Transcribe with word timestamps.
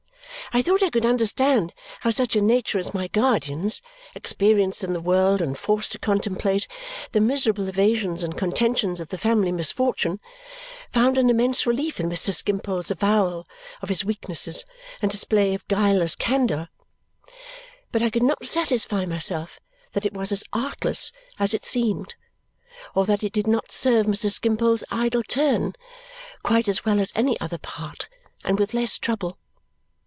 I 0.53 0.61
thought 0.61 0.83
I 0.83 0.89
could 0.89 1.05
understand 1.05 1.73
how 2.01 2.09
such 2.09 2.35
a 2.35 2.41
nature 2.41 2.77
as 2.77 2.93
my 2.93 3.07
guardian's, 3.07 3.81
experienced 4.13 4.83
in 4.83 4.91
the 4.91 4.99
world 4.99 5.41
and 5.41 5.57
forced 5.57 5.93
to 5.93 5.97
contemplate 5.99 6.67
the 7.13 7.21
miserable 7.21 7.69
evasions 7.69 8.21
and 8.21 8.37
contentions 8.37 8.99
of 8.99 9.07
the 9.07 9.17
family 9.17 9.53
misfortune, 9.53 10.19
found 10.91 11.17
an 11.17 11.29
immense 11.29 11.65
relief 11.65 12.01
in 12.01 12.09
Mr. 12.09 12.33
Skimpole's 12.33 12.91
avowal 12.91 13.47
of 13.81 13.87
his 13.87 14.03
weaknesses 14.03 14.65
and 15.01 15.09
display 15.09 15.53
of 15.53 15.65
guileless 15.69 16.17
candour; 16.17 16.67
but 17.93 18.01
I 18.03 18.09
could 18.09 18.21
not 18.23 18.45
satisfy 18.45 19.05
myself 19.05 19.57
that 19.93 20.05
it 20.05 20.11
was 20.13 20.33
as 20.33 20.43
artless 20.51 21.13
as 21.39 21.53
it 21.53 21.63
seemed 21.63 22.13
or 22.93 23.05
that 23.05 23.23
it 23.23 23.31
did 23.31 23.47
not 23.47 23.71
serve 23.71 24.05
Mr. 24.05 24.29
Skimpole's 24.29 24.83
idle 24.91 25.23
turn 25.23 25.75
quite 26.43 26.67
as 26.67 26.83
well 26.83 26.99
as 26.99 27.13
any 27.15 27.39
other 27.39 27.59
part, 27.59 28.09
and 28.43 28.59
with 28.59 28.73
less 28.73 28.99
trouble. 28.99 29.37